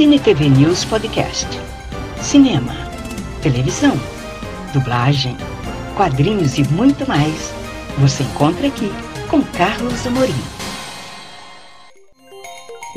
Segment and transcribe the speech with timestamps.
[0.00, 1.46] Cine TV News Podcast.
[2.22, 2.72] Cinema,
[3.42, 3.92] televisão,
[4.72, 5.36] dublagem,
[5.94, 7.52] quadrinhos e muito mais.
[7.98, 8.90] Você encontra aqui
[9.28, 10.32] com Carlos Amorim.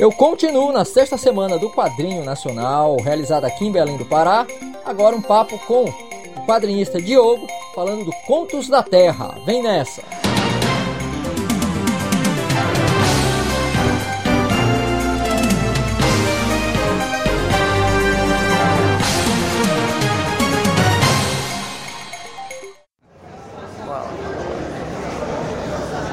[0.00, 4.46] Eu continuo na sexta semana do Quadrinho Nacional, realizada aqui em Belém do Pará.
[4.82, 9.34] Agora um papo com o quadrinista Diogo, falando do Contos da Terra.
[9.44, 10.23] Vem nessa!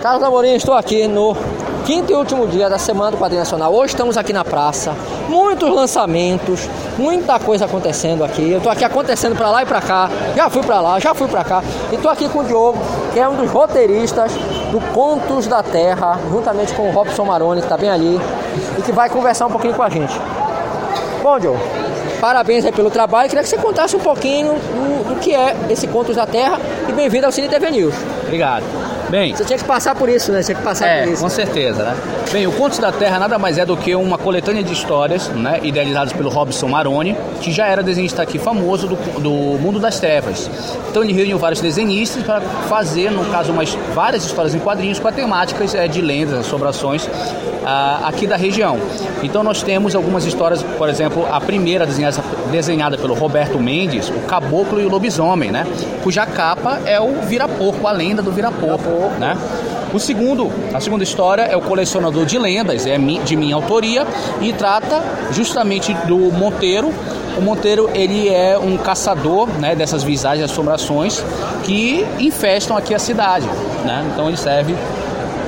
[0.02, 1.38] Carlos Amorim, estou aqui no
[1.86, 3.72] quinto e último dia da Semana do Quadrinho Nacional.
[3.72, 4.96] Hoje estamos aqui na praça,
[5.30, 8.50] muitos lançamentos, muita coisa acontecendo aqui.
[8.50, 11.28] Eu estou aqui acontecendo para lá e para cá, já fui para lá, já fui
[11.28, 11.64] para cá.
[11.92, 12.80] E estou aqui com o Diogo,
[13.14, 14.32] que é um dos roteiristas
[14.72, 18.20] do Contos da Terra, juntamente com o Robson Maroni, que está bem ali,
[18.80, 20.20] e que vai conversar um pouquinho com a gente.
[21.22, 21.60] Bom, Diogo,
[22.20, 23.30] parabéns aí pelo trabalho.
[23.30, 26.60] Queria que você contasse um pouquinho do, do que é esse Contos da Terra
[26.90, 27.94] e bem-vindo ao Cine TV News.
[28.24, 28.64] Obrigado.
[29.12, 30.42] Bem, Você tinha que passar por isso, né?
[30.42, 31.22] Tinha que passar é, por isso.
[31.22, 31.98] com certeza, né?
[32.32, 35.60] Bem, o Contos da Terra nada mais é do que uma coletânea de histórias, né,
[35.64, 40.50] idealizadas pelo Robson Maroni, que já era desenhista aqui famoso do, do mundo das trevas.
[40.90, 45.12] Então ele reuniu vários desenhistas para fazer, no caso, umas, várias histórias em quadrinhos com
[45.12, 47.06] temáticas é, de lendas, assombrações
[47.66, 48.80] ah, aqui da região.
[49.22, 54.22] Então nós temos algumas histórias, por exemplo, a primeira desenhada, desenhada pelo Roberto Mendes, o
[54.22, 55.66] Caboclo e o Lobisomem, né?
[56.04, 59.38] Cuja capa é o Vira-Porco, a lenda do Vira-Porco, né?
[59.94, 64.06] O segundo, a segunda história é o colecionador de lendas, é de minha autoria
[64.42, 66.94] e trata justamente do Monteiro.
[67.38, 71.24] O Monteiro ele é um caçador, né, dessas visagens, assombrações
[71.64, 73.46] que infestam aqui a cidade,
[73.86, 74.06] né?
[74.14, 74.76] Então ele serve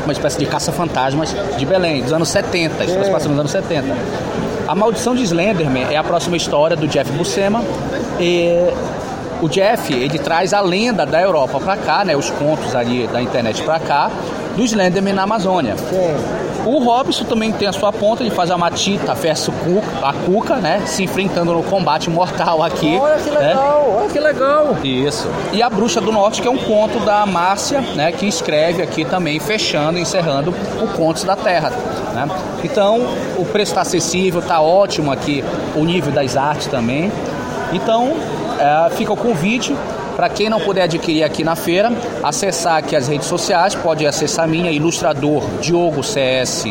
[0.04, 3.96] uma espécie de caça-fantasmas de Belém, dos anos 70, isso se passa nos anos 70.
[4.68, 7.62] A Maldição de Slenderman é a próxima história do Jeff Buscema.
[8.20, 8.70] E
[9.44, 13.22] o Jeff, ele traz a lenda da Europa para cá, né, os contos ali da
[13.22, 14.10] internet para cá,
[14.56, 15.76] do Slenderman na Amazônia.
[16.66, 19.54] O Robson também tem a sua ponta, ele faz a Matita versus
[20.02, 22.98] a Cuca, né, se enfrentando no combate mortal aqui.
[22.98, 23.50] Olha que né?
[23.50, 24.78] legal, olha que legal.
[24.82, 25.28] Isso.
[25.52, 29.04] E a Bruxa do Norte, que é um conto da Márcia, né, que escreve aqui
[29.04, 31.70] também, fechando, encerrando o Contos da Terra.
[32.14, 32.30] Né?
[32.64, 33.02] Então,
[33.38, 35.44] o preço está acessível, está ótimo aqui,
[35.76, 37.12] o nível das artes também.
[37.74, 38.14] Então,
[38.60, 39.76] é, fica o convite
[40.16, 41.92] para quem não puder adquirir aqui na feira,
[42.24, 46.66] acessar aqui as redes sociais, pode acessar a minha, ilustrador Diogo CS,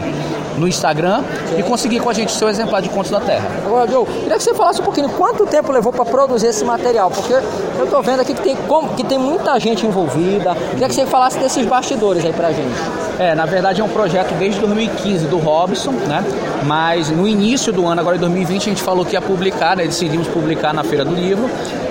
[0.59, 1.23] no Instagram
[1.57, 3.49] e conseguir com a gente o seu exemplar de Contos da Terra.
[3.65, 7.11] Agora, Joe, queria que você falasse um pouquinho quanto tempo levou para produzir esse material,
[7.11, 8.57] porque eu tô vendo aqui que tem,
[8.97, 10.55] que tem muita gente envolvida.
[10.71, 13.03] Queria que você falasse desses bastidores aí pra gente.
[13.19, 16.25] É, na verdade é um projeto desde 2015 do Robson, né?
[16.65, 19.85] Mas no início do ano, agora em 2020, a gente falou que ia publicar, né?
[19.85, 21.49] Decidimos publicar na Feira do Livro.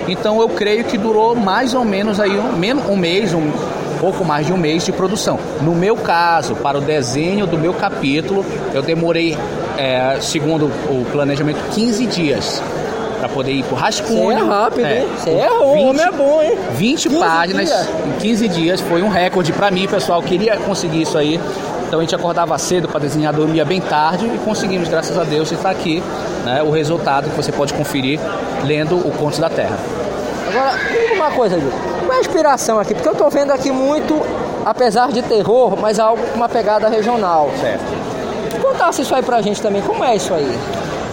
[0.07, 3.51] Então eu creio que durou mais ou menos aí um, um mês, um
[3.99, 5.39] pouco mais de um mês de produção.
[5.61, 9.37] No meu caso, para o desenho do meu capítulo, eu demorei,
[9.77, 12.61] é, segundo o planejamento, 15 dias
[13.19, 14.35] para poder ir pro rascunho.
[14.39, 15.07] Você é rápido, É, hein?
[15.15, 16.57] Você é 20 homem é bom, hein?
[16.73, 17.87] 20 15 páginas dias.
[18.07, 20.23] em 15 dias foi um recorde para mim, pessoal.
[20.23, 21.39] Queria conseguir isso aí.
[21.91, 25.51] Então a gente acordava cedo para desenhar, dormia bem tarde e conseguimos, graças a Deus,
[25.51, 26.01] estar aqui.
[26.45, 28.17] Né, o resultado que você pode conferir
[28.63, 29.77] lendo o Contos da Terra.
[30.47, 30.71] Agora,
[31.13, 31.69] uma coisa, Joe.
[31.99, 32.93] Qual é a inspiração aqui?
[32.93, 34.21] Porque eu tô vendo aqui muito,
[34.65, 37.51] apesar de terror, mas algo com uma pegada regional.
[37.59, 37.83] Certo.
[38.61, 40.57] Contasse isso aí pra gente também, como é isso aí?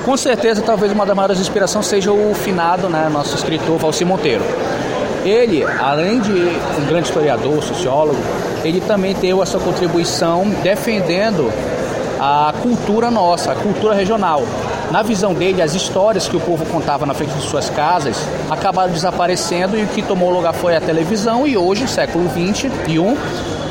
[0.05, 4.44] Com certeza, talvez uma das maiores inspirações seja o finado, né, nosso escritor Valci Monteiro.
[5.28, 8.19] Ele, além de um grande historiador, sociólogo,
[8.65, 11.53] ele também deu a sua contribuição defendendo
[12.19, 14.43] a cultura nossa, a cultura regional.
[14.91, 18.17] Na visão dele, as histórias que o povo contava na frente de suas casas
[18.49, 23.15] acabaram desaparecendo e o que tomou lugar foi a televisão e hoje, século XXI,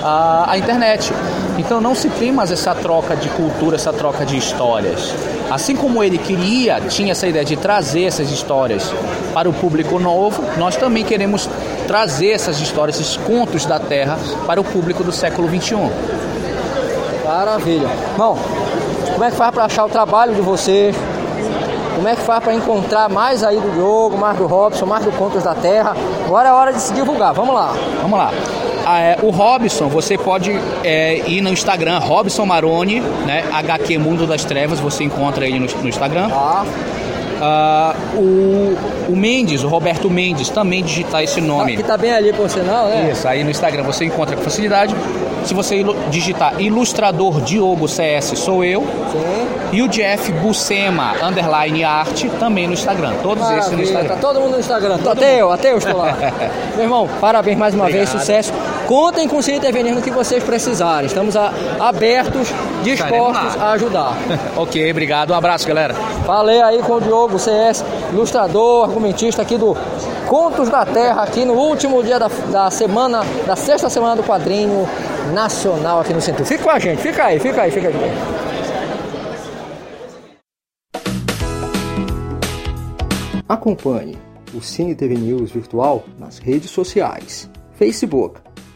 [0.03, 1.11] a, a internet.
[1.57, 5.11] Então não se tem mais essa troca de cultura, essa troca de histórias.
[5.49, 8.91] Assim como ele queria, tinha essa ideia de trazer essas histórias
[9.33, 11.49] para o público novo, nós também queremos
[11.87, 15.89] trazer essas histórias, esses contos da terra para o público do século XXI.
[17.25, 17.89] Maravilha.
[18.17, 18.37] Bom,
[19.13, 20.95] como é que faz para achar o trabalho de vocês?
[21.95, 25.11] Como é que faz para encontrar mais aí do Diogo, mais do Robson, mais do
[25.13, 25.95] Contos da Terra?
[26.25, 27.73] Agora é hora de se divulgar, vamos lá.
[28.01, 28.31] Vamos lá.
[28.89, 30.49] Ah, é, o Robson, você pode
[30.81, 33.43] é, ir no Instagram, Robson Maroni, né?
[33.51, 36.29] HQ Mundo das Trevas, você encontra ele no, no Instagram.
[36.29, 36.65] Tá?
[37.41, 38.77] Ah, o,
[39.09, 41.75] o Mendes, o Roberto Mendes, também digitar esse nome.
[41.75, 43.09] Que tá bem ali por sinal, né?
[43.11, 44.95] Isso, aí no Instagram você encontra com facilidade.
[45.43, 48.81] Se você digitar ilustrador Diogo CS, sou eu.
[49.11, 49.47] Sim.
[49.73, 53.13] E o Jeff Bucema, underline arte, também no Instagram.
[53.21, 54.15] Todos Maravilha, esses no Instagram.
[54.15, 54.97] Tá todo mundo no Instagram.
[54.97, 55.39] Todo até mundo.
[55.39, 56.17] eu, até eu estou lá.
[56.75, 58.07] Meu irmão, parabéns mais uma Obrigado.
[58.07, 58.53] vez, sucesso.
[58.87, 61.07] Contem com o Cine TV no que vocês precisarem.
[61.07, 62.47] Estamos a, abertos,
[62.83, 64.13] dispostos a ajudar.
[64.55, 65.31] ok, obrigado.
[65.31, 65.93] Um abraço, galera.
[66.25, 69.75] Falei aí com o Diogo CS, ilustrador, argumentista aqui do
[70.25, 74.87] Contos da Terra, aqui no último dia da, da semana, da sexta semana do quadrinho
[75.33, 76.45] nacional aqui no centro.
[76.45, 77.93] Fica com a gente, fica aí, fica aí, fica aí.
[83.49, 84.17] Acompanhe
[84.53, 87.49] o Cine TV News Virtual nas redes sociais.
[87.77, 88.46] Facebook,